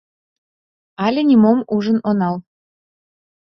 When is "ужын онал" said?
1.75-2.35